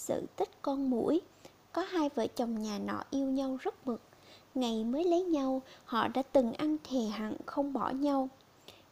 Sự 0.00 0.26
tích 0.36 0.62
con 0.62 0.90
mũi 0.90 1.20
Có 1.72 1.82
hai 1.82 2.08
vợ 2.14 2.26
chồng 2.26 2.62
nhà 2.62 2.78
nọ 2.78 3.02
yêu 3.10 3.26
nhau 3.26 3.56
rất 3.60 3.86
mực 3.86 4.00
Ngày 4.54 4.84
mới 4.84 5.04
lấy 5.04 5.22
nhau, 5.22 5.62
họ 5.84 6.08
đã 6.08 6.22
từng 6.22 6.52
ăn 6.52 6.76
thề 6.84 7.00
hẳn 7.00 7.36
không 7.46 7.72
bỏ 7.72 7.90
nhau 7.90 8.28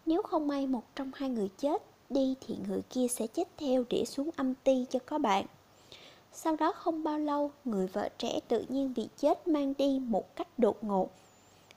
Nếu 0.06 0.22
không 0.22 0.48
may 0.48 0.66
một 0.66 0.82
trong 0.94 1.10
hai 1.14 1.28
người 1.28 1.48
chết 1.58 1.82
đi 2.10 2.34
thì 2.40 2.56
người 2.68 2.82
kia 2.90 3.08
sẽ 3.08 3.26
chết 3.26 3.48
theo 3.56 3.84
để 3.90 4.04
xuống 4.04 4.30
âm 4.36 4.54
ti 4.54 4.86
cho 4.90 4.98
có 5.06 5.18
bạn 5.18 5.46
sau 6.32 6.56
đó 6.56 6.72
không 6.72 7.04
bao 7.04 7.18
lâu, 7.18 7.50
người 7.64 7.86
vợ 7.86 8.08
trẻ 8.18 8.40
tự 8.48 8.64
nhiên 8.68 8.92
bị 8.96 9.08
chết 9.16 9.48
mang 9.48 9.74
đi 9.78 10.00
một 10.06 10.36
cách 10.36 10.58
đột 10.58 10.84
ngột. 10.84 11.10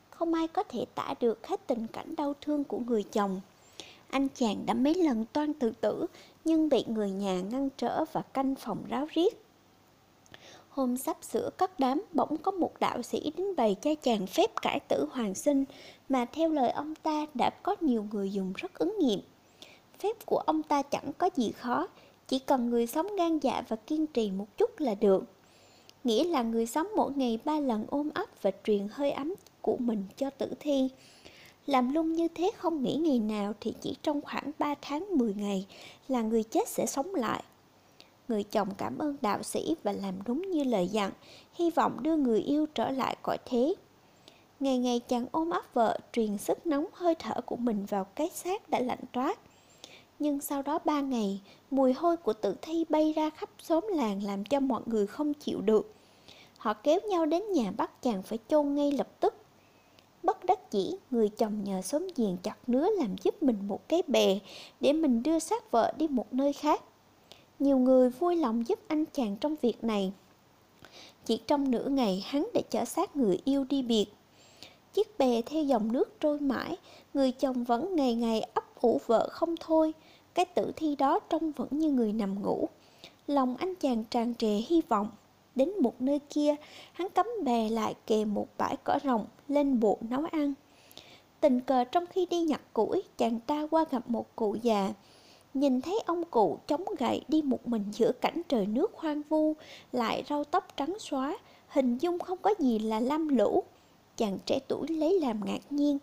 Không 0.09 0.34
ai 0.34 0.48
có 0.48 0.63
thể 0.63 0.86
tả 0.95 1.13
được 1.20 1.48
hết 1.48 1.68
tình 1.68 1.88
cảnh 1.88 2.16
đau 2.16 2.34
thương 2.41 2.63
của 2.63 2.79
người 2.79 3.04
chồng. 3.04 3.41
Anh 4.11 4.27
chàng 4.35 4.65
đã 4.65 4.73
mấy 4.73 4.95
lần 4.95 5.25
toan 5.25 5.53
tự 5.53 5.71
tử, 5.81 6.05
nhưng 6.45 6.69
bị 6.69 6.83
người 6.87 7.11
nhà 7.11 7.41
ngăn 7.41 7.69
trở 7.77 8.05
và 8.11 8.21
canh 8.21 8.55
phòng 8.55 8.83
ráo 8.89 9.07
riết. 9.13 9.45
Hôm 10.69 10.97
sắp 10.97 11.17
sửa 11.21 11.49
cất 11.57 11.79
đám, 11.79 12.02
bỗng 12.13 12.38
có 12.38 12.52
một 12.52 12.71
đạo 12.79 13.02
sĩ 13.02 13.31
đến 13.38 13.55
bày 13.55 13.75
cho 13.81 13.95
chàng 13.95 14.27
phép 14.27 14.52
cải 14.61 14.79
tử 14.79 15.05
hoàng 15.11 15.35
sinh, 15.35 15.66
mà 16.09 16.25
theo 16.25 16.49
lời 16.49 16.71
ông 16.71 16.95
ta 16.95 17.25
đã 17.33 17.49
có 17.63 17.75
nhiều 17.81 18.05
người 18.11 18.31
dùng 18.31 18.53
rất 18.55 18.73
ứng 18.73 18.99
nghiệm. 18.99 19.19
Phép 19.99 20.25
của 20.25 20.38
ông 20.38 20.63
ta 20.63 20.81
chẳng 20.81 21.11
có 21.17 21.30
gì 21.35 21.52
khó, 21.52 21.88
chỉ 22.27 22.39
cần 22.39 22.69
người 22.69 22.88
sống 22.88 23.16
gan 23.16 23.39
dạ 23.39 23.63
và 23.67 23.75
kiên 23.75 24.07
trì 24.07 24.31
một 24.31 24.57
chút 24.57 24.80
là 24.80 24.95
được 24.95 25.23
Nghĩa 26.03 26.23
là 26.23 26.41
người 26.41 26.66
sống 26.66 26.88
mỗi 26.95 27.11
ngày 27.16 27.39
ba 27.45 27.59
lần 27.59 27.85
ôm 27.89 28.09
ấp 28.13 28.25
và 28.41 28.52
truyền 28.63 28.88
hơi 28.91 29.11
ấm 29.11 29.33
của 29.61 29.77
mình 29.77 30.05
cho 30.17 30.30
tử 30.30 30.53
thi 30.59 30.89
làm 31.65 31.93
lung 31.93 32.13
như 32.13 32.27
thế 32.27 32.51
không 32.57 32.83
nghỉ 32.83 32.95
ngày 32.95 33.20
nào 33.20 33.53
thì 33.61 33.73
chỉ 33.81 33.95
trong 34.03 34.21
khoảng 34.21 34.52
3 34.59 34.75
tháng 34.81 35.17
10 35.17 35.33
ngày 35.33 35.65
là 36.07 36.21
người 36.21 36.43
chết 36.43 36.67
sẽ 36.67 36.85
sống 36.85 37.15
lại 37.15 37.43
Người 38.27 38.43
chồng 38.43 38.69
cảm 38.77 38.97
ơn 38.97 39.17
đạo 39.21 39.43
sĩ 39.43 39.75
và 39.83 39.91
làm 39.91 40.16
đúng 40.25 40.41
như 40.52 40.63
lời 40.63 40.88
dặn 40.88 41.11
Hy 41.53 41.69
vọng 41.69 42.03
đưa 42.03 42.16
người 42.16 42.41
yêu 42.41 42.66
trở 42.75 42.89
lại 42.89 43.16
cõi 43.21 43.38
thế 43.45 43.73
Ngày 44.59 44.77
ngày 44.77 44.99
chàng 44.99 45.25
ôm 45.31 45.49
ấp 45.49 45.63
vợ 45.73 45.99
truyền 46.13 46.38
sức 46.38 46.67
nóng 46.67 46.86
hơi 46.94 47.16
thở 47.16 47.41
của 47.45 47.55
mình 47.55 47.86
vào 47.86 48.03
cái 48.03 48.30
xác 48.33 48.69
đã 48.69 48.80
lạnh 48.80 49.03
toát 49.11 49.39
nhưng 50.21 50.41
sau 50.41 50.61
đó 50.61 50.80
ba 50.86 51.02
ngày, 51.02 51.41
mùi 51.71 51.93
hôi 51.93 52.17
của 52.17 52.33
tử 52.33 52.55
thi 52.61 52.86
bay 52.89 53.14
ra 53.16 53.30
khắp 53.30 53.49
xóm 53.59 53.88
làng 53.95 54.23
làm 54.23 54.45
cho 54.45 54.59
mọi 54.59 54.81
người 54.86 55.08
không 55.08 55.33
chịu 55.33 55.61
được. 55.61 55.93
Họ 56.58 56.73
kéo 56.73 56.99
nhau 57.09 57.25
đến 57.25 57.52
nhà 57.52 57.71
bắt 57.77 58.02
chàng 58.02 58.23
phải 58.23 58.39
chôn 58.47 58.75
ngay 58.75 58.91
lập 58.91 59.08
tức 59.19 59.36
chỉ 60.72 60.95
người 61.11 61.30
chồng 61.30 61.64
nhờ 61.64 61.81
xóm 61.81 62.08
giềng 62.16 62.38
chặt 62.44 62.58
nứa 62.67 62.89
làm 63.00 63.16
giúp 63.23 63.44
mình 63.44 63.67
một 63.67 63.89
cái 63.89 64.03
bè 64.08 64.39
để 64.80 64.94
mình 64.94 65.23
đưa 65.23 65.39
xác 65.39 65.72
vợ 65.72 65.94
đi 65.97 66.08
một 66.08 66.33
nơi 66.33 66.53
khác. 66.53 66.83
Nhiều 67.59 67.77
người 67.77 68.09
vui 68.09 68.36
lòng 68.36 68.67
giúp 68.67 68.80
anh 68.88 69.05
chàng 69.05 69.36
trong 69.42 69.55
việc 69.61 69.83
này. 69.83 70.11
Chỉ 71.25 71.42
trong 71.47 71.72
nửa 71.72 71.86
ngày 71.86 72.25
hắn 72.25 72.47
đã 72.53 72.61
chở 72.69 72.86
xác 72.86 73.16
người 73.16 73.39
yêu 73.45 73.64
đi 73.64 73.81
biệt. 73.81 74.05
Chiếc 74.94 75.19
bè 75.19 75.42
theo 75.42 75.64
dòng 75.64 75.92
nước 75.92 76.19
trôi 76.19 76.39
mãi, 76.39 76.77
người 77.14 77.31
chồng 77.31 77.64
vẫn 77.64 77.95
ngày 77.95 78.16
ngày 78.16 78.42
ấp 78.42 78.81
ủ 78.81 79.02
vợ 79.08 79.30
không 79.31 79.55
thôi. 79.59 79.94
Cái 80.33 80.45
tử 80.45 80.72
thi 80.75 80.95
đó 80.95 81.19
trông 81.19 81.52
vẫn 81.52 81.69
như 81.72 81.92
người 81.92 82.14
nằm 82.14 82.42
ngủ 82.42 82.67
Lòng 83.27 83.55
anh 83.58 83.75
chàng 83.75 84.03
tràn 84.03 84.36
trề 84.36 84.47
hy 84.47 84.81
vọng 84.89 85.09
Đến 85.55 85.71
một 85.81 86.02
nơi 86.02 86.19
kia 86.30 86.55
Hắn 86.94 87.09
cắm 87.09 87.27
bè 87.44 87.69
lại 87.69 87.95
kề 88.07 88.25
một 88.25 88.47
bãi 88.57 88.77
cỏ 88.83 88.99
rồng 89.03 89.25
Lên 89.47 89.80
bộ 89.80 89.97
nấu 90.02 90.23
ăn. 90.31 90.53
Tình 91.39 91.61
cờ 91.61 91.83
trong 91.83 92.05
khi 92.05 92.25
đi 92.25 92.41
nhặt 92.41 92.61
củi 92.73 93.03
Chàng 93.17 93.39
ta 93.39 93.67
qua 93.71 93.85
gặp 93.91 94.09
một 94.09 94.35
cụ 94.35 94.55
già. 94.61 94.93
Nhìn 95.53 95.81
thấy 95.81 95.99
ông 96.05 96.23
cụ 96.23 96.59
chống 96.67 96.85
gậy 96.99 97.21
đi 97.27 97.41
một 97.41 97.67
mình 97.67 97.83
giữa 97.91 98.11
cảnh 98.11 98.41
trời 98.47 98.66
nước 98.66 98.91
hoang 98.95 99.21
vu 99.30 99.53
Lại 99.91 100.23
rau 100.30 100.43
tóc 100.43 100.67
trắng 100.77 100.99
xóa 100.99 101.38
Hình 101.67 101.97
dung 101.97 102.19
không 102.19 102.38
có 102.41 102.53
gì 102.59 102.80
là 102.80 102.99
lam 102.99 103.27
lũ. 103.27 103.63
Chàng 104.17 104.38
trẻ 104.45 104.59
tuổi 104.67 104.88
lấy 104.88 105.19
làm 105.19 105.45
ngạc 105.45 105.61
nhiên. 105.70 105.97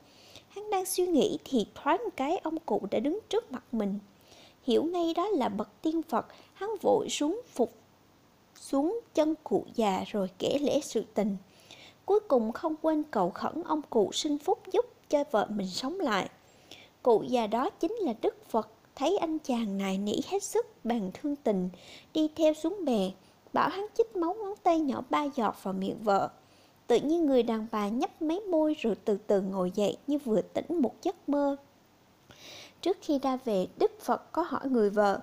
Hắn 0.49 0.71
đang 0.71 0.85
suy 0.85 1.07
nghĩ 1.07 1.39
thì 1.45 1.67
thoáng 1.75 2.01
cái 2.17 2.39
ông 2.39 2.57
cụ 2.67 2.81
đã 2.91 2.99
đứng 2.99 3.19
trước 3.29 3.53
mặt 3.53 3.65
mình. 3.73 3.99
Hiểu 4.63 4.85
ngay 4.85 5.15
đó 5.15 5.29
là 5.29 5.49
bậc 5.49 5.83
tiên 5.83 6.03
Phật, 6.03 6.27
hắn 6.55 6.71
vội 6.83 7.09
xuống 7.11 7.41
phục 7.55 7.73
xuống 8.71 9.01
chân 9.15 9.35
cụ 9.45 9.65
già 9.75 10.05
rồi 10.07 10.31
kể 10.39 10.59
lễ 10.61 10.81
sự 10.83 11.05
tình. 11.15 11.37
Cuối 12.05 12.21
cùng 12.29 12.53
không 12.53 12.75
quên 12.83 13.03
cầu 13.11 13.31
khẩn 13.31 13.63
ông 13.65 13.83
cụ 13.91 14.13
sinh 14.13 14.39
phúc 14.39 14.59
giúp 14.73 14.85
cho 15.09 15.25
vợ 15.31 15.47
mình 15.51 15.69
sống 15.69 16.01
lại. 16.01 16.29
Cụ 17.03 17.23
già 17.29 17.47
đó 17.47 17.71
chính 17.71 17.93
là 17.93 18.13
Đức 18.23 18.37
Phật, 18.49 18.71
thấy 18.97 19.19
anh 19.19 19.39
chàng 19.39 19.79
này 19.79 19.99
nỉ 19.99 20.21
hết 20.27 20.43
sức 20.43 20.67
bằng 20.85 21.11
thương 21.15 21.37
tình, 21.37 21.69
đi 22.15 22.29
theo 22.37 22.55
xuống 22.55 22.85
bè, 22.85 23.11
bảo 23.53 23.69
hắn 23.69 23.87
chích 23.99 24.17
máu 24.17 24.35
ngón 24.35 24.55
tay 24.63 24.81
nhỏ 24.81 25.03
ba 25.11 25.25
giọt 25.25 25.55
vào 25.63 25.75
miệng 25.75 26.03
vợ. 26.03 26.31
Tự 26.87 26.97
nhiên 26.97 27.27
người 27.27 27.43
đàn 27.43 27.67
bà 27.73 27.89
nhấp 27.89 28.23
mấy 28.23 28.41
môi 28.41 28.75
rồi 28.79 28.95
từ 29.05 29.19
từ 29.27 29.41
ngồi 29.41 29.73
dậy 29.75 29.97
như 30.07 30.19
vừa 30.19 30.41
tỉnh 30.41 30.83
một 30.83 30.95
giấc 31.03 31.29
mơ. 31.29 31.57
Trước 32.81 32.97
khi 33.01 33.19
ra 33.19 33.39
về, 33.45 33.67
Đức 33.79 34.01
Phật 34.01 34.33
có 34.33 34.43
hỏi 34.43 34.69
người 34.69 34.91
vợ, 34.91 35.21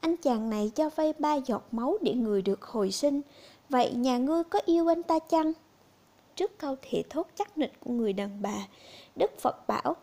anh 0.00 0.16
chàng 0.16 0.50
này 0.50 0.70
cho 0.74 0.90
vay 0.90 1.12
ba 1.18 1.34
giọt 1.34 1.62
máu 1.72 1.98
để 2.00 2.14
người 2.14 2.42
được 2.42 2.62
hồi 2.62 2.90
sinh, 2.90 3.20
vậy 3.68 3.92
nhà 3.94 4.18
ngươi 4.18 4.44
có 4.44 4.60
yêu 4.64 4.90
anh 4.90 5.02
ta 5.02 5.18
chăng? 5.18 5.52
Trước 6.36 6.58
câu 6.58 6.76
thể 6.82 7.02
thốt 7.10 7.26
chắc 7.34 7.58
nịch 7.58 7.72
của 7.80 7.92
người 7.92 8.12
đàn 8.12 8.42
bà, 8.42 8.68
Đức 9.16 9.38
Phật 9.38 9.68
bảo, 9.68 9.96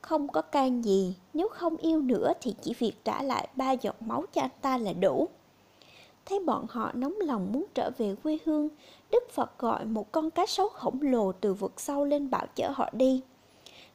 không 0.00 0.28
có 0.28 0.42
can 0.42 0.84
gì, 0.84 1.14
nếu 1.34 1.48
không 1.48 1.76
yêu 1.76 2.00
nữa 2.00 2.32
thì 2.40 2.54
chỉ 2.62 2.74
việc 2.78 3.04
trả 3.04 3.22
lại 3.22 3.48
ba 3.56 3.72
giọt 3.72 3.96
máu 4.00 4.24
cho 4.32 4.40
anh 4.40 4.50
ta 4.62 4.78
là 4.78 4.92
đủ. 4.92 5.28
Thấy 6.26 6.40
bọn 6.40 6.66
họ 6.68 6.90
nóng 6.94 7.14
lòng 7.20 7.52
muốn 7.52 7.64
trở 7.74 7.90
về 7.98 8.14
quê 8.22 8.38
hương, 8.44 8.68
Đức 9.10 9.30
Phật 9.30 9.58
gọi 9.58 9.84
một 9.84 10.12
con 10.12 10.30
cá 10.30 10.46
sấu 10.46 10.68
khổng 10.68 11.02
lồ 11.02 11.32
từ 11.32 11.54
vực 11.54 11.80
sâu 11.80 12.04
lên 12.04 12.30
bảo 12.30 12.46
chở 12.56 12.70
họ 12.74 12.90
đi. 12.92 13.20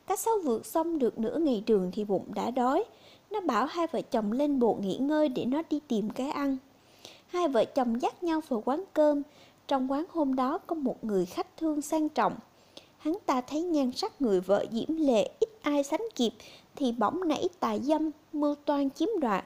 Cá 0.08 0.16
sấu 0.16 0.34
vượt 0.44 0.66
xong 0.66 1.00
được 1.00 1.20
nửa 1.20 1.38
ngày 1.38 1.64
đường 1.68 1.92
thì 1.94 2.04
bụng 2.04 2.26
đã 2.34 2.52
đói. 2.52 2.84
Nó 3.32 3.42
bảo 3.42 3.66
hai 3.66 3.88
vợ 3.88 4.02
chồng 4.02 4.32
lên 4.32 4.60
bộ 4.60 4.74
nghỉ 4.74 4.98
ngơi 4.98 5.30
để 5.30 5.46
nó 5.46 5.62
đi 5.70 5.80
tìm 5.88 6.10
cái 6.10 6.30
ăn. 6.30 6.58
Hai 7.28 7.48
vợ 7.48 7.66
chồng 7.66 8.02
dắt 8.02 8.24
nhau 8.24 8.42
vào 8.48 8.62
quán 8.66 8.84
cơm. 8.94 9.22
Trong 9.68 9.92
quán 9.92 10.06
hôm 10.10 10.36
đó 10.36 10.58
có 10.58 10.76
một 10.76 11.04
người 11.04 11.26
khách 11.26 11.58
thương 11.58 11.82
sang 11.82 12.10
trọng. 12.10 12.36
Hắn 12.98 13.14
ta 13.26 13.42
thấy 13.42 13.62
nhan 13.62 13.92
sắc 13.92 14.22
người 14.22 14.42
vợ 14.42 14.66
diễm 14.72 14.98
lệ 14.98 15.30
ít 15.40 15.50
ai 15.62 15.84
sánh 15.84 16.02
kịp 16.16 16.32
thì 16.76 16.92
bỗng 16.92 17.28
nảy 17.28 17.50
tài 17.60 17.80
dâm, 17.80 18.12
mưu 18.34 18.56
toan 18.56 18.90
chiếm 18.90 19.10
đoạt. 19.22 19.46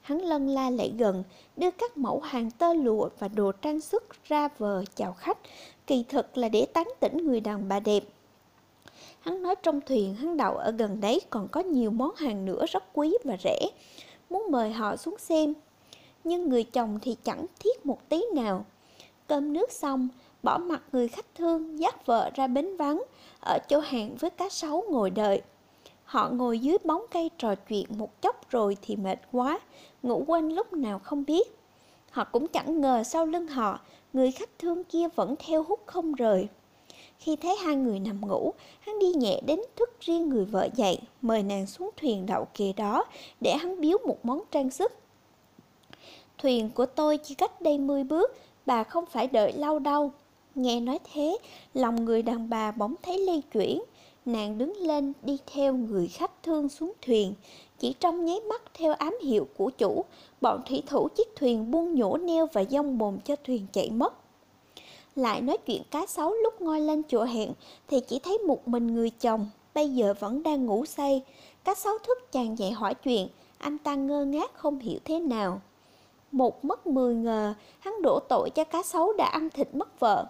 Hắn 0.00 0.18
lân 0.18 0.48
la 0.48 0.70
lại 0.70 0.92
gần, 0.98 1.22
đưa 1.56 1.70
các 1.70 1.98
mẫu 1.98 2.20
hàng 2.20 2.50
tơ 2.50 2.74
lụa 2.74 3.08
và 3.18 3.28
đồ 3.28 3.52
trang 3.52 3.80
sức 3.80 4.04
ra 4.24 4.48
vờ 4.58 4.84
chào 4.94 5.12
khách, 5.12 5.38
kỳ 5.86 6.04
thực 6.08 6.38
là 6.38 6.48
để 6.48 6.66
tán 6.66 6.88
tỉnh 7.00 7.16
người 7.16 7.40
đàn 7.40 7.68
bà 7.68 7.80
đẹp. 7.80 8.02
Hắn 9.26 9.42
nói 9.42 9.54
trong 9.62 9.80
thuyền 9.80 10.14
hắn 10.14 10.36
đậu 10.36 10.56
ở 10.56 10.70
gần 10.70 11.00
đấy 11.00 11.20
còn 11.30 11.48
có 11.48 11.60
nhiều 11.60 11.90
món 11.90 12.14
hàng 12.14 12.44
nữa 12.44 12.66
rất 12.70 12.84
quý 12.92 13.14
và 13.24 13.36
rẻ, 13.44 13.68
muốn 14.30 14.46
mời 14.50 14.72
họ 14.72 14.96
xuống 14.96 15.18
xem. 15.18 15.54
Nhưng 16.24 16.48
người 16.48 16.64
chồng 16.64 16.98
thì 17.02 17.16
chẳng 17.24 17.46
thiết 17.58 17.86
một 17.86 18.08
tí 18.08 18.22
nào. 18.34 18.64
Cơm 19.26 19.52
nước 19.52 19.72
xong, 19.72 20.08
bỏ 20.42 20.58
mặt 20.58 20.82
người 20.92 21.08
khách 21.08 21.34
thương 21.34 21.80
dắt 21.80 22.06
vợ 22.06 22.30
ra 22.34 22.46
bến 22.46 22.76
vắng, 22.76 23.02
ở 23.40 23.58
chỗ 23.68 23.80
hàng 23.80 24.16
với 24.20 24.30
cá 24.30 24.48
sấu 24.48 24.84
ngồi 24.90 25.10
đợi. 25.10 25.42
Họ 26.04 26.28
ngồi 26.32 26.58
dưới 26.58 26.78
bóng 26.84 27.02
cây 27.10 27.30
trò 27.38 27.54
chuyện 27.54 27.86
một 27.98 28.22
chốc 28.22 28.50
rồi 28.50 28.76
thì 28.82 28.96
mệt 28.96 29.18
quá, 29.32 29.60
ngủ 30.02 30.24
quên 30.26 30.48
lúc 30.48 30.72
nào 30.72 30.98
không 30.98 31.24
biết. 31.24 31.58
Họ 32.10 32.24
cũng 32.24 32.48
chẳng 32.48 32.80
ngờ 32.80 33.02
sau 33.04 33.26
lưng 33.26 33.46
họ, 33.46 33.80
người 34.12 34.30
khách 34.30 34.58
thương 34.58 34.84
kia 34.84 35.08
vẫn 35.14 35.34
theo 35.46 35.62
hút 35.62 35.80
không 35.86 36.14
rời. 36.14 36.48
Khi 37.18 37.36
thấy 37.36 37.56
hai 37.56 37.76
người 37.76 37.98
nằm 37.98 38.20
ngủ, 38.28 38.52
hắn 38.80 38.98
đi 38.98 39.06
nhẹ 39.06 39.40
đến 39.46 39.60
thức 39.76 39.90
riêng 40.00 40.28
người 40.28 40.44
vợ 40.44 40.68
dậy, 40.74 40.98
mời 41.22 41.42
nàng 41.42 41.66
xuống 41.66 41.90
thuyền 41.96 42.26
đậu 42.26 42.44
kề 42.54 42.72
đó 42.72 43.04
để 43.40 43.56
hắn 43.56 43.80
biếu 43.80 43.98
một 44.06 44.18
món 44.22 44.42
trang 44.50 44.70
sức. 44.70 44.92
Thuyền 46.38 46.70
của 46.70 46.86
tôi 46.86 47.18
chỉ 47.18 47.34
cách 47.34 47.60
đây 47.60 47.78
10 47.78 48.04
bước, 48.04 48.36
bà 48.66 48.84
không 48.84 49.06
phải 49.06 49.26
đợi 49.26 49.52
lâu 49.52 49.78
đâu. 49.78 50.12
Nghe 50.54 50.80
nói 50.80 50.98
thế, 51.12 51.38
lòng 51.74 52.04
người 52.04 52.22
đàn 52.22 52.50
bà 52.50 52.70
bỗng 52.70 52.94
thấy 53.02 53.18
lây 53.18 53.42
chuyển. 53.52 53.82
Nàng 54.26 54.58
đứng 54.58 54.76
lên 54.76 55.12
đi 55.22 55.38
theo 55.46 55.74
người 55.74 56.06
khách 56.06 56.42
thương 56.42 56.68
xuống 56.68 56.92
thuyền. 57.02 57.34
Chỉ 57.78 57.94
trong 58.00 58.24
nháy 58.24 58.40
mắt 58.40 58.62
theo 58.74 58.92
ám 58.92 59.18
hiệu 59.22 59.48
của 59.56 59.70
chủ, 59.70 60.04
bọn 60.40 60.62
thủy 60.68 60.82
thủ 60.86 61.08
chiếc 61.16 61.36
thuyền 61.36 61.70
buông 61.70 61.94
nhổ 61.94 62.16
neo 62.16 62.46
và 62.52 62.64
dông 62.64 62.98
bồn 62.98 63.18
cho 63.24 63.36
thuyền 63.44 63.66
chạy 63.72 63.90
mất 63.90 64.14
lại 65.16 65.40
nói 65.40 65.56
chuyện 65.66 65.82
cá 65.90 66.06
sấu 66.06 66.34
lúc 66.42 66.60
ngoi 66.60 66.80
lên 66.80 67.02
chỗ 67.08 67.24
hẹn, 67.24 67.52
thì 67.88 68.00
chỉ 68.00 68.18
thấy 68.18 68.38
một 68.38 68.68
mình 68.68 68.94
người 68.94 69.10
chồng, 69.10 69.46
bây 69.74 69.88
giờ 69.88 70.14
vẫn 70.20 70.42
đang 70.42 70.66
ngủ 70.66 70.84
say. 70.86 71.22
Cá 71.64 71.74
sấu 71.74 71.98
thức 71.98 72.32
chàng 72.32 72.58
dậy 72.58 72.70
hỏi 72.70 72.94
chuyện, 72.94 73.28
anh 73.58 73.78
ta 73.78 73.94
ngơ 73.94 74.24
ngác 74.24 74.54
không 74.54 74.78
hiểu 74.78 74.98
thế 75.04 75.20
nào. 75.20 75.60
Một 76.32 76.64
mất 76.64 76.86
mười 76.86 77.14
ngờ, 77.14 77.54
hắn 77.78 78.02
đổ 78.02 78.20
tội 78.28 78.50
cho 78.50 78.64
cá 78.64 78.82
sấu 78.82 79.12
đã 79.12 79.24
ăn 79.24 79.50
thịt 79.50 79.68
mất 79.72 80.00
vợ. 80.00 80.26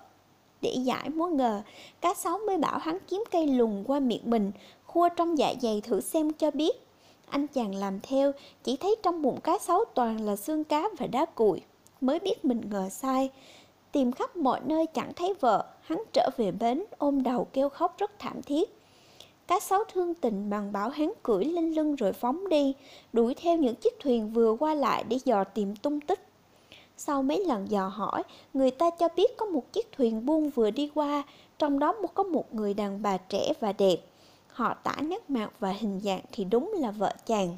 Để 0.61 0.75
giải 0.85 1.11
mối 1.11 1.31
ngờ, 1.31 1.62
cá 2.00 2.15
sấu 2.15 2.38
mới 2.38 2.59
bảo 2.59 2.79
hắn 2.79 2.99
kiếm 3.09 3.25
cây 3.31 3.47
lùn 3.47 3.85
qua 3.87 4.00
miệng 4.00 4.31
mình, 4.31 4.53
khua 4.87 5.09
trong 5.17 5.38
dạ 5.38 5.55
dày 5.61 5.81
thử 5.81 6.00
xem 6.00 6.33
cho 6.33 6.50
biết. 6.50 6.87
Anh 7.29 7.47
chàng 7.47 7.75
làm 7.75 8.00
theo, 8.00 8.33
chỉ 8.65 8.77
thấy 8.77 8.97
trong 9.03 9.23
bụng 9.23 9.41
cá 9.41 9.59
sấu 9.59 9.85
toàn 9.94 10.27
là 10.27 10.37
xương 10.37 10.65
cá 10.65 10.88
và 10.99 11.06
đá 11.06 11.25
cuội 11.25 11.62
mới 12.00 12.19
biết 12.19 12.44
mình 12.44 12.61
ngờ 12.71 12.88
sai. 12.91 13.31
Tìm 13.97 14.13
khắp 14.13 14.37
mọi 14.37 14.61
nơi 14.65 14.87
chẳng 14.87 15.13
thấy 15.17 15.35
vợ, 15.41 15.65
hắn 15.81 16.03
trở 16.13 16.31
về 16.37 16.53
bến, 16.53 16.85
ôm 16.99 17.23
đầu 17.23 17.47
kêu 17.53 17.69
khóc 17.69 17.99
rất 17.99 18.19
thảm 18.19 18.43
thiết. 18.43 18.79
Cá 19.47 19.61
sấu 19.61 19.85
thương 19.93 20.15
tình 20.15 20.51
bằng 20.51 20.73
bảo 20.73 20.89
hắn 20.89 21.13
cưỡi 21.23 21.45
lên 21.45 21.73
lưng 21.73 21.97
rồi 21.97 22.13
phóng 22.13 22.49
đi, 22.49 22.75
đuổi 23.13 23.35
theo 23.35 23.57
những 23.57 23.75
chiếc 23.75 24.01
thuyền 24.01 24.33
vừa 24.33 24.57
qua 24.61 24.75
lại 24.75 25.05
để 25.09 25.19
dò 25.25 25.45
tìm 25.45 25.77
tung 25.77 26.01
tích. 26.01 26.29
Sau 26.97 27.23
mấy 27.23 27.45
lần 27.45 27.71
dò 27.71 27.89
hỏi, 27.89 28.23
người 28.55 28.71
ta 28.71 28.91
cho 28.91 29.09
biết 29.17 29.37
có 29.37 29.47
một 29.47 29.73
chiếc 29.73 29.93
thuyền 29.93 30.27
buôn 30.27 30.51
vừa 30.51 30.71
đi 30.71 30.91
qua, 30.95 31.23
trong 31.59 31.79
đó 31.79 31.95
có 32.15 32.23
một 32.23 32.55
người 32.55 32.75
đàn 32.75 33.03
bà 33.03 33.17
trẻ 33.17 33.53
và 33.61 33.73
đẹp. 33.73 33.97
Họ 34.49 34.75
tả 34.75 34.97
nét 35.01 35.31
mặt 35.31 35.53
và 35.61 35.71
hình 35.71 36.01
dạng 36.05 36.23
thì 36.33 36.45
đúng 36.45 36.75
là 36.79 36.91
vợ 36.91 37.13
chàng. 37.27 37.57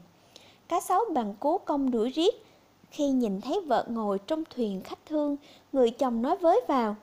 Cá 0.69 0.81
sấu 0.81 1.01
bằng 1.15 1.35
cố 1.41 1.59
công 1.59 1.91
đuổi 1.91 2.11
riết. 2.11 2.35
Khi 2.91 3.09
nhìn 3.09 3.41
thấy 3.41 3.61
vợ 3.67 3.85
ngồi 3.89 4.19
trong 4.19 4.45
thuyền 4.51 4.81
khách 4.85 5.07
thương, 5.07 5.37
người 5.73 5.91
chồng 5.91 6.23
nói 6.23 6.37
với 6.37 6.61
vào. 6.69 6.97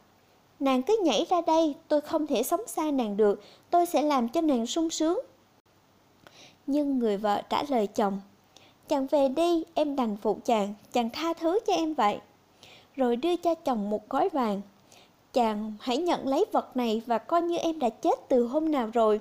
Nàng 0.59 0.83
cứ 0.83 1.01
nhảy 1.03 1.25
ra 1.29 1.41
đây, 1.41 1.75
tôi 1.87 2.01
không 2.01 2.27
thể 2.27 2.43
sống 2.43 2.61
xa 2.67 2.91
nàng 2.91 3.17
được, 3.17 3.41
tôi 3.69 3.85
sẽ 3.85 4.01
làm 4.01 4.29
cho 4.29 4.41
nàng 4.41 4.65
sung 4.65 4.89
sướng. 4.89 5.19
Nhưng 6.67 6.99
người 6.99 7.17
vợ 7.17 7.41
trả 7.49 7.63
lời 7.69 7.87
chồng, 7.87 8.21
chàng 8.87 9.07
về 9.07 9.29
đi, 9.29 9.63
em 9.73 9.95
đành 9.95 10.17
phụ 10.21 10.37
chàng, 10.45 10.73
chàng 10.91 11.09
tha 11.09 11.33
thứ 11.33 11.59
cho 11.67 11.73
em 11.73 11.93
vậy. 11.93 12.19
Rồi 12.95 13.15
đưa 13.15 13.35
cho 13.35 13.55
chồng 13.55 13.89
một 13.89 14.09
gói 14.09 14.29
vàng. 14.29 14.61
Chàng 15.33 15.73
hãy 15.79 15.97
nhận 15.97 16.27
lấy 16.27 16.45
vật 16.51 16.77
này 16.77 17.01
và 17.05 17.17
coi 17.17 17.41
như 17.41 17.57
em 17.57 17.79
đã 17.79 17.89
chết 17.89 18.29
từ 18.29 18.47
hôm 18.47 18.71
nào 18.71 18.89
rồi. 18.93 19.19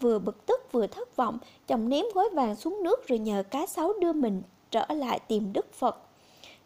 Vừa 0.00 0.18
bực 0.18 0.46
tức 0.46 0.72
vừa 0.72 0.86
thất 0.86 1.16
vọng, 1.16 1.38
chồng 1.66 1.88
ném 1.88 2.04
gói 2.14 2.28
vàng 2.32 2.56
xuống 2.56 2.82
nước 2.82 3.08
rồi 3.08 3.18
nhờ 3.18 3.42
cá 3.50 3.66
sấu 3.66 3.92
đưa 4.00 4.12
mình 4.12 4.42
trở 4.74 4.94
lại 4.94 5.20
tìm 5.28 5.52
Đức 5.52 5.72
Phật. 5.72 5.96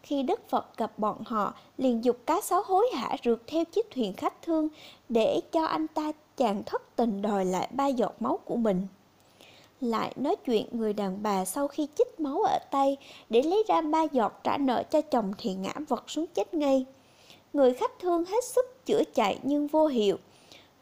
Khi 0.03 0.23
Đức 0.23 0.49
Phật 0.49 0.77
gặp 0.77 0.99
bọn 0.99 1.17
họ, 1.27 1.55
liền 1.79 2.05
dục 2.05 2.17
cá 2.27 2.41
sấu 2.41 2.63
hối 2.63 2.87
hả 2.95 3.17
rượt 3.25 3.39
theo 3.47 3.65
chiếc 3.65 3.91
thuyền 3.91 4.13
khách 4.13 4.43
thương 4.43 4.69
để 5.09 5.41
cho 5.53 5.65
anh 5.65 5.87
ta 5.87 6.13
chàng 6.37 6.63
thất 6.67 6.97
tình 6.97 7.23
đòi 7.23 7.45
lại 7.45 7.69
ba 7.73 7.87
giọt 7.87 8.15
máu 8.21 8.39
của 8.45 8.57
mình. 8.57 8.87
Lại 9.81 10.13
nói 10.17 10.37
chuyện 10.37 10.67
người 10.73 10.93
đàn 10.93 11.23
bà 11.23 11.45
sau 11.45 11.69
khi 11.69 11.89
chích 11.99 12.21
máu 12.21 12.43
ở 12.43 12.59
tay 12.71 12.97
để 13.31 13.43
lấy 13.43 13.65
ra 13.69 13.81
ba 13.81 14.03
giọt 14.03 14.41
trả 14.45 14.57
nợ 14.59 14.83
cho 14.83 15.01
chồng 15.01 15.33
thì 15.39 15.55
ngã 15.55 15.73
vật 15.89 16.11
xuống 16.11 16.27
chết 16.27 16.55
ngay. 16.55 16.85
Người 17.53 17.75
khách 17.75 17.99
thương 17.99 18.25
hết 18.25 18.45
sức 18.45 18.87
chữa 18.87 19.03
chạy 19.15 19.39
nhưng 19.43 19.67
vô 19.67 19.87
hiệu. 19.87 20.17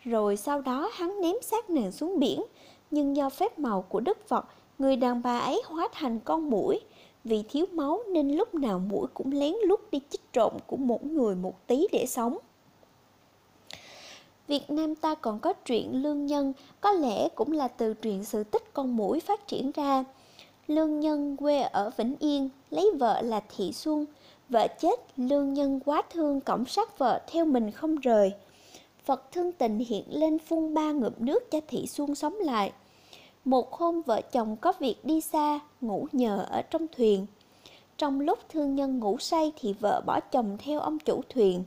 Rồi 0.05 0.37
sau 0.37 0.61
đó 0.61 0.90
hắn 0.94 1.20
ném 1.20 1.37
xác 1.43 1.70
nàng 1.70 1.93
xuống 1.93 2.19
biển, 2.19 2.43
nhưng 2.90 3.17
do 3.17 3.31
phép 3.31 3.58
màu 3.58 3.82
của 3.82 4.00
Đức 4.00 4.28
Phật, 4.28 4.44
người 4.78 4.96
đàn 4.96 5.23
bà 5.23 5.38
ấy 5.38 5.62
hóa 5.64 5.88
thành 5.93 6.20
con 6.20 6.50
mũi. 6.50 6.81
Vì 7.28 7.43
thiếu 7.49 7.67
máu 7.73 8.00
nên 8.08 8.28
lúc 8.28 8.55
nào 8.55 8.78
mũi 8.78 9.06
cũng 9.14 9.32
lén 9.32 9.55
lút 9.64 9.90
đi 9.90 10.00
chích 10.11 10.32
trộm 10.32 10.52
của 10.67 10.76
mỗi 10.76 10.99
người 11.02 11.34
một 11.34 11.67
tí 11.67 11.87
để 11.93 12.06
sống. 12.08 12.38
Việt 14.49 14.70
Nam 14.70 14.94
ta 14.94 15.14
còn 15.14 15.38
có 15.38 15.52
truyện 15.52 16.02
lương 16.02 16.26
nhân, 16.26 16.52
có 16.81 16.93
lẽ 16.93 17.28
cũng 17.28 17.52
là 17.52 17.69
từ 17.69 17.94
truyện 17.94 18.25
sự 18.25 18.44
tích 18.44 18.73
con 18.73 18.96
mũi 18.96 19.20
phát 19.20 19.46
triển 19.49 19.70
ra. 19.70 20.05
Lương 20.69 21.00
nhân 21.00 21.37
quê 21.37 21.61
ở 21.61 21.90
Vĩnh 21.96 22.17
Yên, 22.19 22.49
lấy 22.70 22.90
vợ 22.99 23.23
là 23.23 23.40
Thị 23.56 23.73
Xuân. 23.73 24.06
Vợ 24.49 24.67
chết, 24.81 25.00
lương 25.17 25.55
nhân 25.55 25.81
quá 25.84 26.02
thương 26.11 26.40
cổng 26.40 26.64
sát 26.64 26.99
vợ 26.99 27.20
theo 27.26 27.44
mình 27.44 27.70
không 27.70 27.96
rời. 27.96 28.32
Phật 29.05 29.32
thương 29.32 29.52
tình 29.52 29.78
hiện 29.78 30.05
lên 30.08 30.38
phun 30.38 30.75
ba 30.75 30.93
ngụm 30.93 31.12
nước 31.19 31.50
cho 31.50 31.61
Thị 31.69 31.87
Xuân 31.87 32.14
sống 32.14 32.34
lại. 32.34 32.73
Một 33.46 33.72
hôm 33.72 34.02
vợ 34.02 34.20
chồng 34.20 34.56
có 34.56 34.72
việc 34.78 35.04
đi 35.04 35.20
xa, 35.20 35.60
ngủ 35.81 36.06
nhờ 36.12 36.46
ở 36.50 36.62
trong 36.62 36.87
thuyền. 36.96 37.26
Trong 37.98 38.20
lúc 38.20 38.38
thương 38.48 38.75
nhân 38.75 38.98
ngủ 38.98 39.19
say 39.19 39.52
thì 39.60 39.72
vợ 39.72 40.02
bỏ 40.06 40.20
chồng 40.20 40.56
theo 40.58 40.81
ông 40.81 40.98
chủ 40.98 41.20
thuyền. 41.28 41.64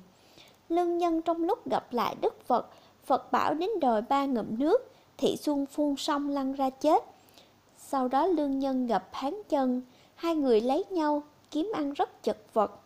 Lương 0.70 0.98
nhân 0.98 1.22
trong 1.22 1.44
lúc 1.44 1.70
gặp 1.70 1.94
lại 1.94 2.16
Đức 2.22 2.46
Phật, 2.46 2.70
Phật 3.06 3.32
bảo 3.32 3.54
đến 3.54 3.70
đòi 3.82 4.02
ba 4.02 4.26
ngụm 4.26 4.46
nước, 4.60 4.92
Thị 5.18 5.38
Xuân 5.38 5.66
phun 5.66 5.96
xong 5.96 6.30
lăn 6.30 6.54
ra 6.54 6.70
chết. 6.70 7.04
Sau 7.78 8.08
đó 8.08 8.26
lương 8.28 8.60
nhân 8.60 8.88
gặp 8.88 9.08
hán 9.12 9.34
chân, 9.50 9.82
hai 10.16 10.36
người 10.36 10.62
lấy 10.62 10.84
nhau, 10.90 11.24
kiếm 11.52 11.72
ăn 11.76 11.94
rất 11.94 12.24
chật 12.24 12.38
vật. 12.54 12.80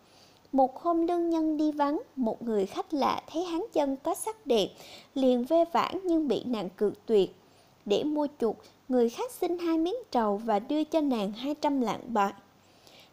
Một 0.52 0.82
hôm 0.82 1.06
lương 1.06 1.30
nhân 1.30 1.56
đi 1.56 1.72
vắng, 1.72 2.02
một 2.16 2.42
người 2.42 2.66
khách 2.66 2.94
lạ 2.94 3.22
thấy 3.32 3.44
hán 3.44 3.60
chân 3.72 3.96
có 3.96 4.14
sắc 4.14 4.46
đẹp, 4.46 4.68
liền 5.14 5.44
vê 5.44 5.64
vãn 5.72 5.98
nhưng 6.04 6.28
bị 6.28 6.44
nàng 6.44 6.68
cự 6.70 6.92
tuyệt. 7.06 7.34
Để 7.86 8.04
mua 8.04 8.26
chuộc, 8.40 8.56
người 8.88 9.10
khác 9.10 9.30
xin 9.30 9.58
hai 9.58 9.78
miếng 9.78 9.96
trầu 10.10 10.36
và 10.36 10.58
đưa 10.58 10.84
cho 10.84 11.00
nàng 11.00 11.32
200 11.32 11.80
lạng 11.80 12.00
bạc. 12.06 12.34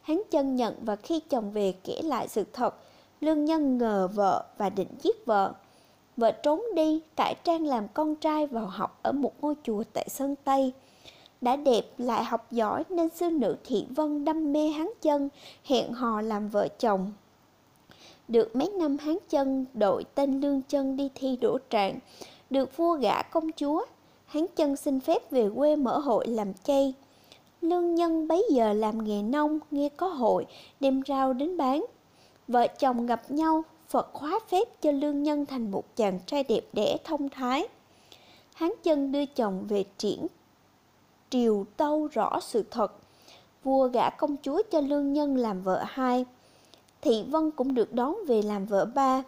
Hán 0.02 0.22
chân 0.32 0.56
nhận 0.56 0.76
và 0.82 0.96
khi 0.96 1.20
chồng 1.20 1.52
về 1.52 1.74
kể 1.84 2.02
lại 2.04 2.28
sự 2.28 2.44
thật, 2.54 2.76
lương 3.22 3.46
nhân 3.46 3.78
ngờ 3.78 4.08
vợ 4.14 4.46
và 4.58 4.70
định 4.70 4.88
giết 5.04 5.26
vợ. 5.26 5.54
Vợ 6.18 6.32
trốn 6.32 6.64
đi, 6.76 7.02
cải 7.16 7.36
trang 7.44 7.66
làm 7.66 7.88
con 7.94 8.16
trai 8.16 8.48
vào 8.48 8.66
học 8.66 9.00
ở 9.02 9.12
một 9.12 9.34
ngôi 9.42 9.56
chùa 9.64 9.84
tại 9.94 10.10
Sơn 10.10 10.36
Tây. 10.44 10.74
Đã 11.42 11.56
đẹp 11.56 11.86
lại 11.98 12.24
học 12.24 12.52
giỏi 12.52 12.84
nên 12.90 13.10
sư 13.10 13.30
nữ 13.30 13.56
Thị 13.64 13.86
Vân 13.90 14.26
đam 14.26 14.54
mê 14.54 14.68
hán 14.68 14.88
chân, 15.02 15.30
hẹn 15.64 15.94
hò 15.94 16.22
làm 16.22 16.50
vợ 16.50 16.68
chồng. 16.68 17.12
Được 18.28 18.56
mấy 18.56 18.70
năm 18.70 18.98
hán 18.98 19.18
chân 19.30 19.66
đội 19.74 20.04
tên 20.16 20.42
Lương 20.42 20.62
Chân 20.62 20.98
đi 20.98 21.10
thi 21.16 21.38
đỗ 21.42 21.58
trạng, 21.70 22.00
được 22.50 22.78
vua 22.78 22.96
gả 22.96 23.22
công 23.22 23.52
chúa, 23.52 23.86
hán 24.32 24.46
chân 24.56 24.76
xin 24.76 25.00
phép 25.00 25.32
về 25.32 25.50
quê 25.56 25.76
mở 25.76 25.98
hội 25.98 26.28
làm 26.28 26.54
chay. 26.54 26.94
Lương 27.62 27.96
nhân 27.96 28.28
bấy 28.28 28.46
giờ 28.52 28.74
làm 28.74 29.04
nghề 29.04 29.24
nông, 29.24 29.60
nghe 29.72 29.90
có 29.90 30.08
hội, 30.08 30.46
đem 30.80 31.02
rau 31.08 31.34
đến 31.34 31.58
bán. 31.58 31.86
Vợ 32.48 32.68
chồng 32.68 33.06
gặp 33.06 33.32
nhau, 33.32 33.64
Phật 33.88 34.10
khóa 34.14 34.40
phép 34.50 34.82
cho 34.82 34.92
lương 34.92 35.24
nhân 35.24 35.46
thành 35.46 35.72
một 35.72 35.96
chàng 35.96 36.20
trai 36.26 36.44
đẹp 36.44 36.66
đẽ 36.74 36.98
thông 37.04 37.30
thái. 37.30 37.68
Hán 38.54 38.72
chân 38.84 39.12
đưa 39.12 39.26
chồng 39.26 39.66
về 39.70 39.84
triển 39.98 40.28
triều 41.30 41.66
tâu 41.78 42.08
rõ 42.08 42.40
sự 42.40 42.66
thật. 42.72 42.96
Vua 43.64 43.88
gả 43.88 44.10
công 44.10 44.36
chúa 44.44 44.62
cho 44.72 44.80
lương 44.82 45.14
nhân 45.14 45.38
làm 45.38 45.62
vợ 45.62 45.84
hai. 45.88 46.26
Thị 47.02 47.24
Vân 47.30 47.52
cũng 47.52 47.74
được 47.74 47.94
đón 47.94 48.16
về 48.28 48.42
làm 48.42 48.66
vợ 48.66 48.86
ba. 48.86 49.24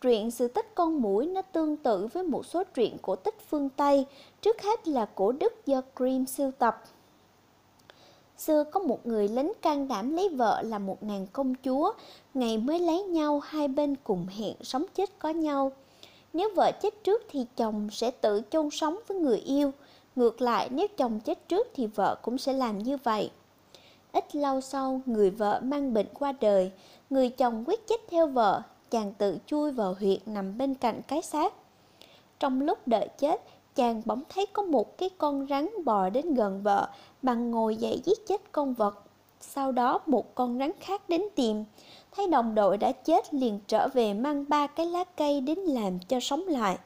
Truyện 0.00 0.30
sự 0.30 0.48
tích 0.48 0.74
con 0.74 1.02
mũi 1.02 1.26
nó 1.26 1.42
tương 1.42 1.76
tự 1.76 2.06
với 2.12 2.22
một 2.22 2.46
số 2.46 2.64
truyện 2.64 2.96
cổ 3.02 3.16
tích 3.16 3.34
phương 3.48 3.68
Tây, 3.68 4.06
trước 4.40 4.62
hết 4.62 4.88
là 4.88 5.06
cổ 5.14 5.32
Đức 5.32 5.66
do 5.66 5.82
Grimm 5.96 6.26
sưu 6.26 6.50
tập. 6.50 6.84
Xưa 8.36 8.64
có 8.64 8.80
một 8.80 9.06
người 9.06 9.28
lính 9.28 9.52
can 9.62 9.88
đảm 9.88 10.16
lấy 10.16 10.28
vợ 10.28 10.62
là 10.62 10.78
một 10.78 11.02
nàng 11.02 11.26
công 11.32 11.54
chúa, 11.64 11.92
ngày 12.34 12.58
mới 12.58 12.78
lấy 12.78 13.02
nhau 13.02 13.40
hai 13.40 13.68
bên 13.68 13.96
cùng 14.04 14.26
hẹn 14.26 14.54
sống 14.62 14.84
chết 14.94 15.18
có 15.18 15.28
nhau. 15.28 15.72
Nếu 16.32 16.48
vợ 16.56 16.70
chết 16.82 17.04
trước 17.04 17.22
thì 17.30 17.46
chồng 17.56 17.88
sẽ 17.92 18.10
tự 18.10 18.42
chôn 18.50 18.70
sống 18.70 18.98
với 19.08 19.18
người 19.18 19.38
yêu, 19.38 19.72
ngược 20.16 20.40
lại 20.40 20.68
nếu 20.72 20.86
chồng 20.96 21.20
chết 21.20 21.48
trước 21.48 21.66
thì 21.74 21.86
vợ 21.86 22.16
cũng 22.22 22.38
sẽ 22.38 22.52
làm 22.52 22.78
như 22.78 22.96
vậy. 23.04 23.30
Ít 24.12 24.34
lâu 24.34 24.60
sau, 24.60 25.00
người 25.06 25.30
vợ 25.30 25.60
mang 25.62 25.94
bệnh 25.94 26.06
qua 26.14 26.32
đời, 26.40 26.70
người 27.10 27.30
chồng 27.30 27.64
quyết 27.66 27.86
chết 27.86 28.00
theo 28.10 28.26
vợ, 28.26 28.62
chàng 28.90 29.12
tự 29.18 29.38
chui 29.46 29.72
vào 29.72 29.96
huyệt 30.00 30.18
nằm 30.26 30.58
bên 30.58 30.74
cạnh 30.74 31.00
cái 31.08 31.22
xác. 31.22 31.54
Trong 32.38 32.60
lúc 32.60 32.88
đợi 32.88 33.08
chết, 33.18 33.42
chàng 33.74 34.02
bỗng 34.04 34.22
thấy 34.28 34.46
có 34.46 34.62
một 34.62 34.98
cái 34.98 35.10
con 35.18 35.46
rắn 35.50 35.68
bò 35.84 36.08
đến 36.08 36.34
gần 36.34 36.62
vợ, 36.62 36.88
bằng 37.22 37.50
ngồi 37.50 37.76
dậy 37.76 38.02
giết 38.04 38.26
chết 38.28 38.52
con 38.52 38.74
vật. 38.74 39.02
Sau 39.40 39.72
đó 39.72 40.00
một 40.06 40.34
con 40.34 40.58
rắn 40.58 40.70
khác 40.80 41.08
đến 41.08 41.22
tìm, 41.34 41.64
thấy 42.16 42.26
đồng 42.26 42.54
đội 42.54 42.78
đã 42.78 42.92
chết 42.92 43.34
liền 43.34 43.60
trở 43.66 43.88
về 43.88 44.14
mang 44.14 44.44
ba 44.48 44.66
cái 44.66 44.86
lá 44.86 45.04
cây 45.04 45.40
đến 45.40 45.58
làm 45.58 45.98
cho 45.98 46.20
sống 46.20 46.46
lại. 46.46 46.78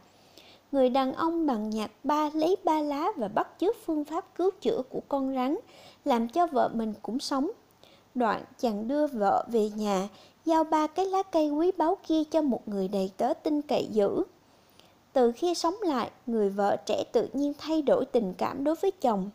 Người 0.73 0.90
đàn 0.90 1.14
ông 1.14 1.47
bằng 1.47 1.71
nhạc 1.71 1.90
ba 2.04 2.30
lấy 2.35 2.56
ba 2.64 2.80
lá 2.80 3.12
và 3.16 3.28
bắt 3.28 3.49
chước 3.61 3.76
phương 3.87 4.04
pháp 4.04 4.35
cứu 4.35 4.50
chữa 4.61 4.82
của 4.90 5.00
con 5.09 5.35
rắn, 5.35 5.56
làm 6.04 6.28
cho 6.28 6.47
vợ 6.47 6.71
mình 6.75 6.94
cũng 7.02 7.18
sống. 7.18 7.50
Đoạn 8.14 8.44
chàng 8.59 8.88
đưa 8.88 9.06
vợ 9.06 9.44
về 9.49 9.71
nhà, 9.76 10.09
giao 10.45 10.65
ba 10.65 10.87
cái 10.87 11.07
lá 11.07 11.23
cây 11.23 11.51
quý 11.51 11.71
báu 11.77 11.99
kia 12.07 12.25
cho 12.25 12.43
một 12.43 12.69
người 12.69 12.89
đầy 12.89 13.11
tớ 13.17 13.35
tin 13.43 13.63
cậy 13.63 13.87
giữ. 13.91 14.23
Từ 15.13 15.33
khi 15.33 15.55
sống 15.55 15.75
lại, 15.81 16.11
người 16.27 16.51
vợ 16.51 16.77
trẻ 16.77 17.05
tự 17.13 17.29
nhiên 17.33 17.53
thay 17.59 17.83
đổi 17.83 18.05
tình 18.05 18.35
cảm 18.39 18.65
đối 18.65 18.75
với 18.75 18.91
chồng. 18.91 19.31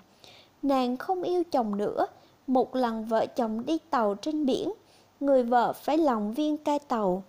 Nàng 0.61 0.97
không 0.97 1.23
yêu 1.23 1.43
chồng 1.51 1.77
nữa. 1.77 2.05
Một 2.47 2.75
lần 2.75 3.05
vợ 3.05 3.25
chồng 3.25 3.65
đi 3.65 3.77
tàu 3.89 4.15
trên 4.15 4.45
biển, 4.45 4.73
người 5.19 5.43
vợ 5.43 5.73
phải 5.73 5.97
lòng 5.97 6.33
viên 6.33 6.57
cai 6.57 6.79
tàu. 6.79 7.23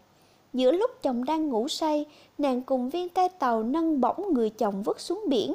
Giữa 0.53 0.73
lúc 0.73 0.91
chồng 1.03 1.25
đang 1.25 1.49
ngủ 1.49 1.69
say, 1.69 2.07
nàng 2.39 2.63
cùng 2.63 2.91
viên 2.91 3.09
cai 3.09 3.29
tàu 3.29 3.63
nâng 3.63 4.01
bổng 4.01 4.35
người 4.35 4.51
chồng 4.51 4.83
vứt 4.83 5.01
xuống 5.01 5.25
biển. 5.29 5.55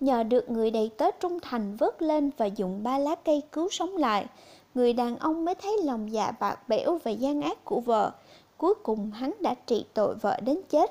Nhờ 0.00 0.22
được 0.22 0.50
người 0.50 0.70
đầy 0.70 0.90
tớ 0.96 1.10
trung 1.20 1.40
thành 1.40 1.76
vớt 1.76 2.02
lên 2.02 2.30
và 2.36 2.46
dùng 2.46 2.82
ba 2.82 2.98
lá 2.98 3.14
cây 3.14 3.42
cứu 3.52 3.68
sống 3.70 3.96
lại, 3.96 4.26
người 4.74 4.92
đàn 4.92 5.18
ông 5.18 5.44
mới 5.44 5.54
thấy 5.54 5.78
lòng 5.84 6.12
dạ 6.12 6.32
bạc 6.40 6.68
bẽo 6.68 6.98
và 7.04 7.10
gian 7.10 7.40
ác 7.40 7.64
của 7.64 7.80
vợ. 7.80 8.12
Cuối 8.56 8.74
cùng 8.82 9.10
hắn 9.10 9.32
đã 9.40 9.54
trị 9.66 9.84
tội 9.94 10.14
vợ 10.14 10.40
đến 10.40 10.60
chết. 10.68 10.90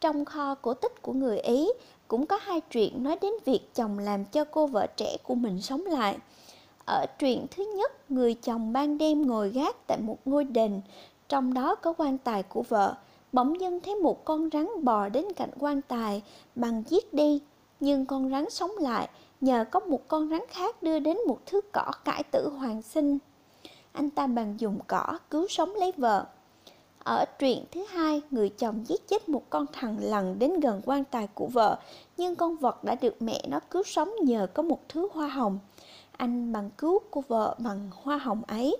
Trong 0.00 0.24
kho 0.24 0.54
cổ 0.54 0.74
tích 0.74 1.02
của 1.02 1.12
người 1.12 1.38
Ý 1.38 1.68
cũng 2.08 2.26
có 2.26 2.38
hai 2.42 2.60
chuyện 2.60 3.02
nói 3.02 3.18
đến 3.20 3.32
việc 3.44 3.74
chồng 3.74 3.98
làm 3.98 4.24
cho 4.24 4.44
cô 4.44 4.66
vợ 4.66 4.86
trẻ 4.96 5.16
của 5.22 5.34
mình 5.34 5.60
sống 5.60 5.86
lại. 5.86 6.18
Ở 6.86 7.06
truyện 7.18 7.46
thứ 7.50 7.64
nhất, 7.76 8.10
người 8.10 8.34
chồng 8.34 8.72
ban 8.72 8.98
đêm 8.98 9.26
ngồi 9.26 9.50
gác 9.50 9.86
tại 9.86 9.98
một 10.00 10.18
ngôi 10.24 10.44
đền, 10.44 10.80
trong 11.28 11.54
đó 11.54 11.74
có 11.74 11.92
quan 11.98 12.18
tài 12.18 12.42
của 12.42 12.62
vợ. 12.62 12.94
Bỗng 13.32 13.60
dưng 13.60 13.80
thấy 13.80 13.94
một 13.94 14.24
con 14.24 14.48
rắn 14.52 14.68
bò 14.82 15.08
đến 15.08 15.24
cạnh 15.36 15.50
quan 15.58 15.82
tài 15.82 16.22
bằng 16.54 16.82
giết 16.88 17.14
đi, 17.14 17.40
nhưng 17.80 18.06
con 18.06 18.30
rắn 18.30 18.50
sống 18.50 18.70
lại 18.78 19.08
nhờ 19.42 19.64
có 19.70 19.80
một 19.80 20.08
con 20.08 20.28
rắn 20.28 20.40
khác 20.48 20.82
đưa 20.82 20.98
đến 20.98 21.16
một 21.26 21.38
thứ 21.46 21.60
cỏ 21.72 21.90
cải 22.04 22.22
tử 22.22 22.48
hoàng 22.48 22.82
sinh. 22.82 23.18
Anh 23.92 24.10
ta 24.10 24.26
bằng 24.26 24.60
dùng 24.60 24.78
cỏ 24.86 25.18
cứu 25.30 25.46
sống 25.48 25.74
lấy 25.74 25.92
vợ. 25.96 26.26
Ở 27.04 27.24
truyện 27.38 27.64
thứ 27.70 27.84
hai, 27.88 28.22
người 28.30 28.48
chồng 28.48 28.84
giết 28.88 29.08
chết 29.08 29.28
một 29.28 29.42
con 29.50 29.66
thằn 29.72 29.96
lằn 30.00 30.38
đến 30.38 30.60
gần 30.60 30.80
quan 30.84 31.04
tài 31.04 31.28
của 31.34 31.46
vợ, 31.46 31.78
nhưng 32.16 32.36
con 32.36 32.56
vật 32.56 32.84
đã 32.84 32.94
được 32.94 33.22
mẹ 33.22 33.42
nó 33.48 33.60
cứu 33.70 33.82
sống 33.82 34.10
nhờ 34.22 34.46
có 34.54 34.62
một 34.62 34.80
thứ 34.88 35.08
hoa 35.12 35.28
hồng. 35.28 35.58
Anh 36.12 36.52
bằng 36.52 36.70
cứu 36.78 36.98
của 37.10 37.22
vợ 37.28 37.56
bằng 37.58 37.90
hoa 38.02 38.18
hồng 38.18 38.42
ấy. 38.46 38.76